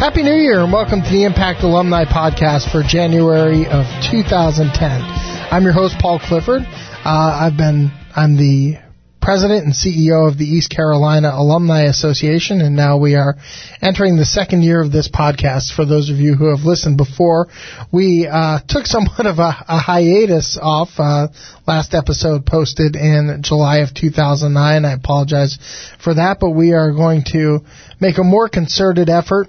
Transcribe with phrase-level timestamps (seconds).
[0.00, 4.72] Happy New Year and welcome to the Impact Alumni Podcast for January of 2010.
[4.72, 6.62] I'm your host, Paul Clifford.
[6.64, 8.78] Uh, I've been, I'm the
[9.20, 13.36] president and CEO of the East Carolina Alumni Association, and now we are
[13.82, 15.76] entering the second year of this podcast.
[15.76, 17.48] For those of you who have listened before,
[17.92, 20.88] we uh, took somewhat of a, a hiatus off.
[20.96, 21.28] Uh,
[21.66, 24.86] last episode posted in July of 2009.
[24.86, 25.58] I apologize
[26.02, 27.60] for that, but we are going to
[28.00, 29.48] make a more concerted effort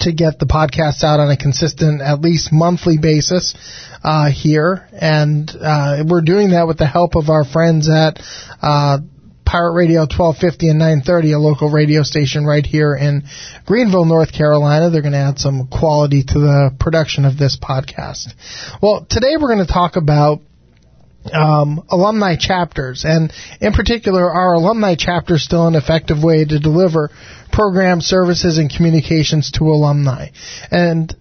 [0.00, 3.54] to get the podcasts out on a consistent, at least monthly basis
[4.04, 8.20] uh, here, and uh, we're doing that with the help of our friends at
[8.62, 8.98] uh,
[9.50, 13.24] Pirate Radio 1250 and 930, a local radio station right here in
[13.66, 14.90] Greenville, North Carolina.
[14.90, 18.32] They're going to add some quality to the production of this podcast.
[18.80, 20.40] Well, today we're going to talk about
[21.32, 27.10] um, alumni chapters, and in particular, are alumni chapters still an effective way to deliver
[27.52, 30.28] program services and communications to alumni?
[30.70, 31.14] And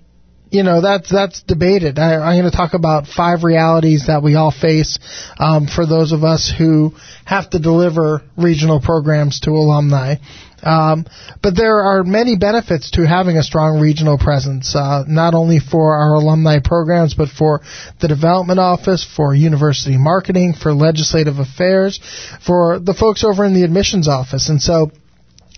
[0.51, 1.99] you know that's that's debated.
[1.99, 4.97] I, am going to talk about five realities that we all face
[5.37, 6.93] um, for those of us who
[7.25, 10.15] have to deliver regional programs to alumni.
[10.63, 11.05] Um,
[11.41, 15.95] but there are many benefits to having a strong regional presence, uh, not only for
[15.95, 17.61] our alumni programs, but for
[18.01, 21.99] the development office, for university marketing, for legislative affairs,
[22.45, 24.49] for the folks over in the admissions office.
[24.49, 24.91] And so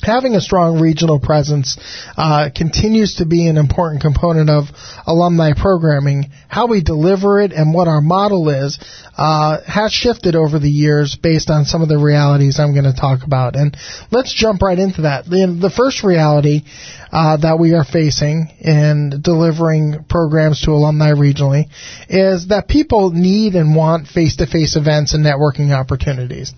[0.04, 1.78] having a strong regional presence
[2.18, 4.66] uh, continues to be an important component of
[5.06, 6.32] alumni programming.
[6.48, 8.80] How we deliver it and what our model is
[9.18, 13.00] uh, has shifted over the years based on some of the realities I'm going to
[13.00, 13.56] talk about.
[13.56, 13.76] And
[14.12, 15.26] let's jump right into that.
[15.26, 16.64] The, the first reality
[17.12, 21.66] uh, that we are facing in delivering programs to alumni regionally
[22.10, 26.54] is that people need and want face-to-face events and networking opportunities.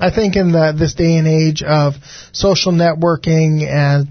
[0.00, 1.94] I think in the, this day and age of
[2.32, 4.08] social networking and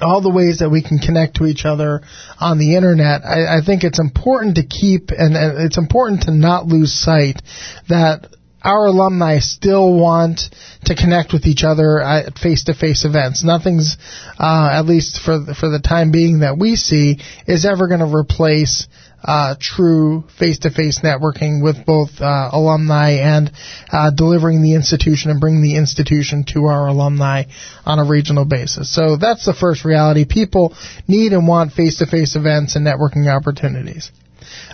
[0.00, 2.02] all the ways that we can connect to each other
[2.38, 6.30] on the internet, I, I think it's important to keep and, and it's important to
[6.30, 7.42] not lose sight
[7.88, 8.28] that
[8.66, 10.40] our alumni still want
[10.84, 13.44] to connect with each other at face-to-face events.
[13.44, 13.96] Nothing's,
[14.38, 18.00] uh, at least for the, for the time being that we see, is ever going
[18.00, 18.88] to replace
[19.22, 23.50] uh, true face-to-face networking with both uh, alumni and
[23.92, 27.44] uh, delivering the institution and bringing the institution to our alumni
[27.84, 28.92] on a regional basis.
[28.92, 30.24] So that's the first reality.
[30.28, 34.10] People need and want face-to-face events and networking opportunities.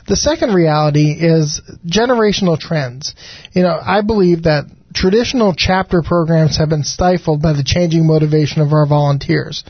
[0.07, 3.15] The second reality is generational trends.
[3.53, 8.63] You know, I believe that traditional chapter programs have been stifled by the changing motivation
[8.63, 9.65] of our volunteers.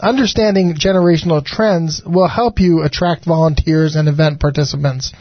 [0.00, 5.12] Understanding generational trends will help you attract volunteers and event participants.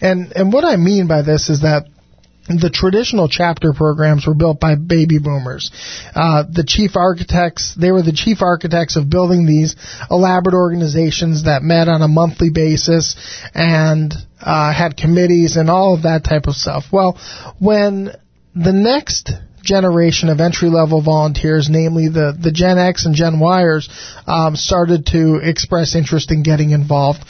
[0.00, 1.86] And and what I mean by this is that
[2.48, 5.70] the traditional chapter programs were built by baby boomers.
[6.14, 9.74] Uh, the chief architects, they were the chief architects of building these
[10.10, 13.16] elaborate organizations that met on a monthly basis
[13.54, 16.84] and uh, had committees and all of that type of stuff.
[16.92, 17.18] Well,
[17.58, 18.12] when
[18.54, 19.32] the next
[19.66, 23.88] generation of entry level volunteers, namely the, the Gen X and Gen Yers,
[24.26, 27.24] um, started to express interest in getting involved.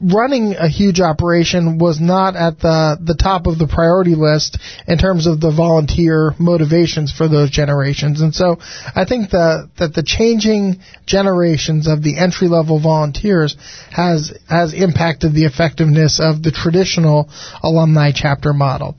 [0.00, 4.98] Running a huge operation was not at the, the top of the priority list in
[4.98, 8.20] terms of the volunteer motivations for those generations.
[8.20, 8.56] And so
[8.94, 13.56] I think the, that the changing generations of the entry level volunteers
[13.90, 17.28] has, has impacted the effectiveness of the traditional
[17.62, 18.96] alumni chapter model.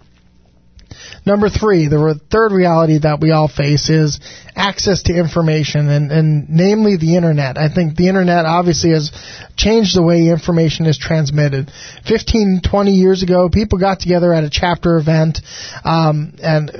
[1.25, 4.19] Number three, the third reality that we all face is
[4.55, 7.57] access to information, and, and namely the internet.
[7.57, 9.11] I think the internet obviously has
[9.55, 11.71] changed the way information is transmitted.
[12.07, 15.39] 15, 20 years ago, people got together at a chapter event,
[15.83, 16.71] um, and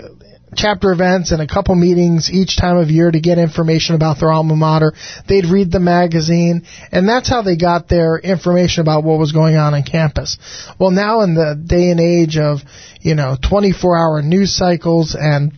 [0.56, 4.32] chapter events and a couple meetings each time of year to get information about their
[4.32, 4.94] alma mater.
[5.28, 9.56] They'd read the magazine, and that's how they got their information about what was going
[9.56, 10.38] on on campus.
[10.80, 12.60] Well, now in the day and age of,
[13.02, 15.52] you know, 24 hour news cycles and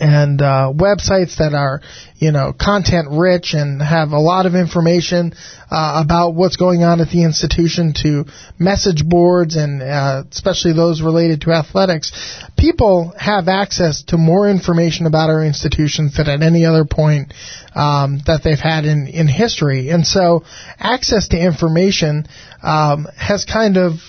[0.00, 1.80] and uh, websites that are
[2.16, 5.32] you know content rich and have a lot of information
[5.70, 8.24] uh, about what's going on at the institution to
[8.58, 12.12] message boards and uh, especially those related to athletics.
[12.56, 17.32] People have access to more information about our institutions than at any other point
[17.74, 19.90] um, that they've had in in history.
[19.90, 20.44] And so
[20.78, 22.26] access to information
[22.62, 24.00] um, has kind of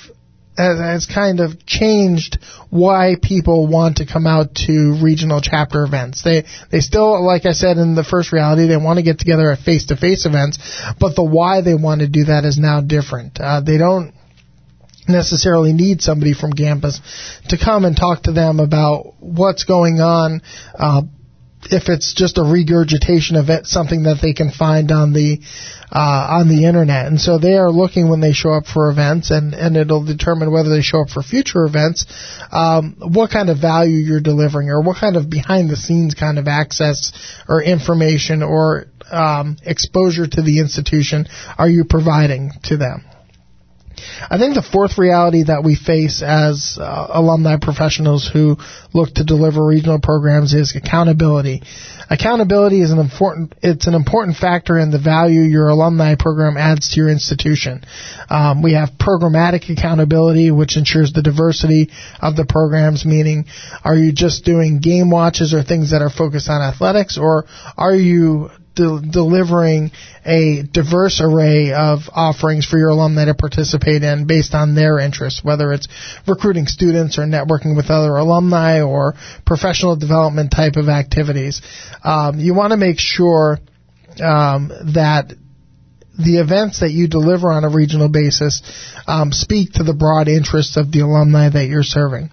[0.57, 2.37] has kind of changed
[2.69, 6.23] why people want to come out to regional chapter events.
[6.23, 9.51] They they still, like I said in the first reality, they want to get together
[9.51, 10.59] at face to face events,
[10.99, 13.39] but the why they want to do that is now different.
[13.39, 14.13] Uh, they don't
[15.07, 16.99] necessarily need somebody from campus
[17.49, 20.41] to come and talk to them about what's going on
[20.77, 21.01] uh,
[21.71, 25.39] if it's just a regurgitation of it, something that they can find on the
[25.91, 27.07] uh, on the internet.
[27.07, 30.51] And so they are looking when they show up for events, and and it'll determine
[30.51, 32.05] whether they show up for future events,
[32.51, 36.37] um, what kind of value you're delivering, or what kind of behind the scenes kind
[36.37, 37.11] of access
[37.47, 41.27] or information or um, exposure to the institution
[41.57, 43.05] are you providing to them.
[44.29, 48.57] I think the fourth reality that we face as uh, alumni professionals who
[48.93, 51.61] look to deliver regional programs is accountability.
[52.09, 56.91] Accountability is an important it's an important factor in the value your alumni program adds
[56.91, 57.83] to your institution.
[58.29, 61.89] Um, we have programmatic accountability, which ensures the diversity
[62.21, 63.05] of the programs.
[63.05, 63.45] Meaning,
[63.83, 67.45] are you just doing game watches or things that are focused on athletics, or
[67.77, 69.91] are you de- delivering
[70.25, 75.43] a diverse array of offerings for your alumni to participate in based on their interests,
[75.43, 75.87] whether it's
[76.27, 79.13] recruiting students or networking with other alumni or
[79.45, 81.61] professional development type of activities.
[82.03, 83.59] Um, you want to make sure
[84.21, 85.33] um, that
[86.17, 88.61] the events that you deliver on a regional basis
[89.07, 92.29] um, speak to the broad interests of the alumni that you're serving.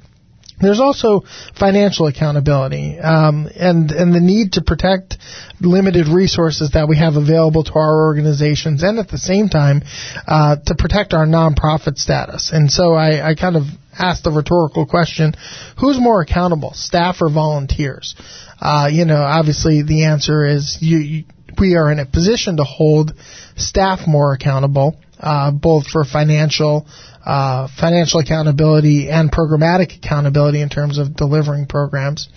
[0.63, 1.23] There's also
[1.59, 5.19] financial accountability um, and and the need to protect
[5.61, 9.83] limited resources that we have available to our organizations, and at the same time
[10.27, 12.51] uh, to protect our nonprofit status.
[12.53, 13.65] And so I, I kind of
[13.99, 15.35] asked the rhetorical question:
[15.79, 18.15] Who's more accountable, staff or volunteers?
[18.61, 21.25] Uh, you know, obviously the answer is you, you,
[21.59, 23.13] we are in a position to hold
[23.57, 26.87] staff more accountable, uh, both for financial
[27.25, 32.29] uh, financial accountability and programmatic accountability in terms of delivering programs.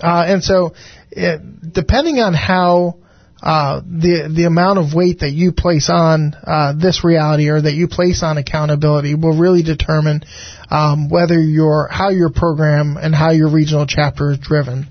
[0.00, 0.72] Uh, and so,
[1.10, 1.40] it,
[1.72, 2.96] depending on how
[3.42, 7.72] uh, the the amount of weight that you place on uh, this reality or that
[7.72, 10.22] you place on accountability will really determine
[10.70, 14.86] um, whether your how your program and how your regional chapter is driven.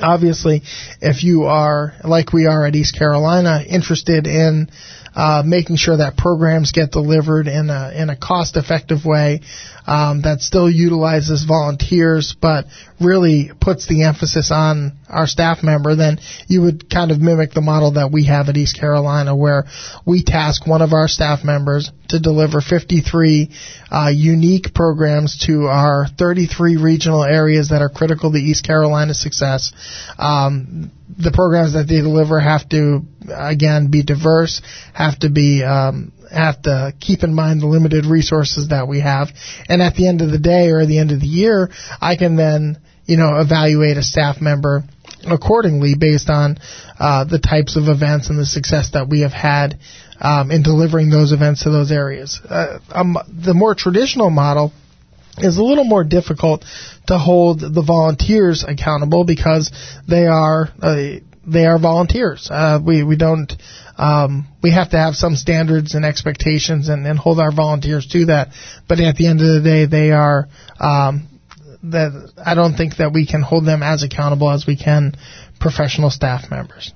[0.00, 0.62] Obviously,
[1.00, 4.68] if you are like we are at East Carolina, interested in
[5.14, 9.40] uh, making sure that programs get delivered in a in a cost effective way
[9.86, 12.66] um, that still utilizes volunteers, but
[13.00, 17.60] really puts the emphasis on our staff member, then you would kind of mimic the
[17.60, 19.64] model that we have at East Carolina, where
[20.06, 23.50] we task one of our staff members to deliver 53
[23.90, 29.72] uh, unique programs to our 33 regional areas that are critical to East Carolina's success.
[30.18, 33.02] Um, the programs that they deliver have to,
[33.34, 34.62] again, be diverse,
[34.94, 39.28] have to be um, have to keep in mind the limited resources that we have.
[39.68, 41.70] And at the end of the day or the end of the year,
[42.00, 44.82] I can then, you know, evaluate a staff member
[45.24, 46.58] accordingly based on
[46.98, 49.78] uh, the types of events and the success that we have had
[50.20, 52.40] um, in delivering those events to those areas.
[52.48, 54.72] Uh, um, the more traditional model
[55.38, 56.64] is a little more difficult
[57.06, 59.72] to hold the volunteers accountable because
[60.08, 61.06] they are uh,
[61.46, 62.48] they are volunteers.
[62.50, 63.52] Uh, we we don't
[63.96, 68.26] um, we have to have some standards and expectations and, and hold our volunteers to
[68.26, 68.48] that.
[68.88, 70.48] But at the end of the day, they are
[70.80, 71.28] um,
[71.84, 75.14] that I don't think that we can hold them as accountable as we can
[75.60, 76.92] professional staff members.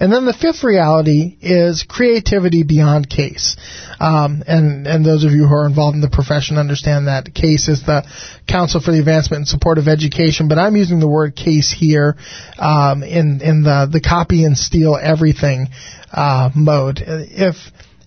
[0.00, 3.56] And then the fifth reality is creativity beyond case.
[4.00, 7.68] Um, and, and those of you who are involved in the profession understand that CASE
[7.68, 8.04] is the
[8.48, 12.16] Council for the Advancement and Support of Education, but I'm using the word case here
[12.58, 15.68] um, in, in the, the copy and steal everything
[16.12, 17.02] uh, mode.
[17.04, 17.56] If,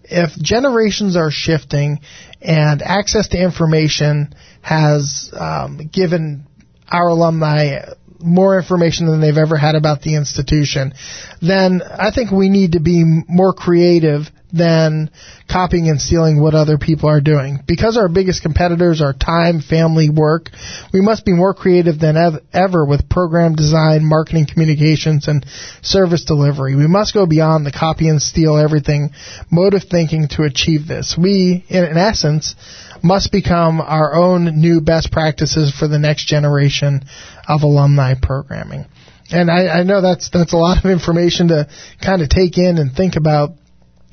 [0.03, 1.99] if generations are shifting
[2.41, 6.45] and access to information has um, given
[6.89, 7.79] our alumni
[8.19, 10.93] more information than they've ever had about the institution,
[11.41, 15.09] then I think we need to be more creative than
[15.51, 17.59] copying and stealing what other people are doing.
[17.67, 20.49] Because our biggest competitors are time, family, work,
[20.93, 25.45] we must be more creative than ev- ever with program design, marketing communications, and
[25.81, 26.75] service delivery.
[26.75, 29.11] We must go beyond the copy and steal everything
[29.51, 31.17] mode of thinking to achieve this.
[31.17, 32.55] We, in, in essence,
[33.03, 37.01] must become our own new best practices for the next generation
[37.47, 38.85] of alumni programming.
[39.29, 41.67] And I, I know that's that's a lot of information to
[42.03, 43.51] kind of take in and think about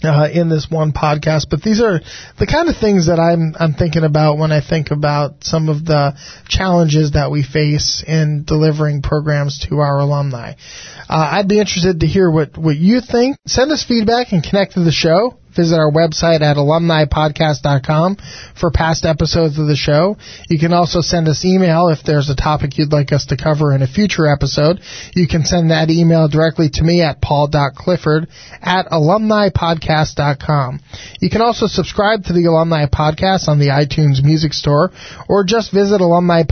[0.06, 2.00] uh, in this one podcast, but these are
[2.38, 5.84] the kind of things that I'm I'm thinking about when I think about some of
[5.84, 6.14] the
[6.49, 10.54] challenges that we face in delivering programs to our alumni.
[11.08, 13.37] Uh, I'd be interested to hear what what you think.
[13.46, 15.38] Send us feedback and connect to the show.
[15.56, 18.16] Visit our website at alumnipodcast.com
[18.58, 20.16] for past episodes of the show.
[20.49, 23.75] You can also send us email if there's a topic you'd like us to cover
[23.75, 24.80] in a future episode.
[25.14, 28.28] You can send that email directly to me at paul.clifford
[28.62, 30.80] at alumnipodcast.com.
[31.20, 34.90] You can also subscribe to the Alumni Podcast on the iTunes Music Store
[35.28, 36.42] or just visit alumni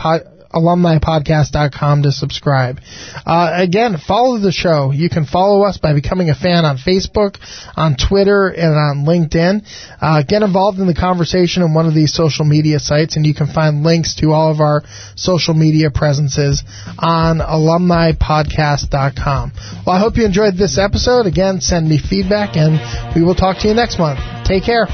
[0.53, 2.81] alumnipodcast.com to subscribe.
[3.27, 4.93] Uh, again, follow the show.
[4.93, 7.37] You can follow us by becoming a fan on Facebook,
[7.77, 9.65] on Twitter, and on LinkedIn.
[10.01, 13.35] Uh, get involved in the conversation on one of these social media sites, and you
[13.35, 14.83] can find links to all of our
[15.17, 16.63] social media presences
[16.99, 19.53] on alumnipodcast.com.
[19.87, 21.27] Well, I hope you enjoyed this episode.
[21.27, 24.21] Again, send me feedback, and we will talk to you next month.
[24.45, 24.87] Take care.